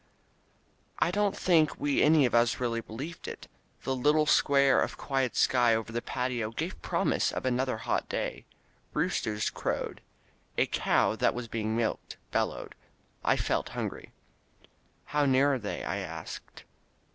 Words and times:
I 0.97 1.11
don't 1.11 1.37
think 1.37 1.79
we 1.79 2.01
any 2.01 2.25
of 2.25 2.33
us 2.33 2.59
really 2.59 2.81
believed 2.81 3.27
it. 3.27 3.47
The 3.83 3.95
little 3.95 4.25
square 4.25 4.81
of 4.81 4.97
quiet 4.97 5.35
sky 5.35 5.75
over 5.75 5.91
the 5.91 6.01
patio 6.01 6.49
gave 6.49 6.81
promise 6.81 7.31
of 7.31 7.45
another 7.45 7.77
hot 7.77 8.09
day. 8.09 8.45
Roosters 8.95 9.51
crowed. 9.51 10.01
A 10.57 10.65
cow 10.65 11.15
that 11.17 11.35
was 11.35 11.47
being 11.47 11.77
milked 11.77 12.17
bellowed. 12.31 12.73
I 13.23 13.37
felt 13.37 13.69
hungry. 13.77 14.11
"How 15.05 15.27
near 15.27 15.53
are 15.53 15.59
they?" 15.59 15.83
I 15.83 15.97
asked. 15.99 16.63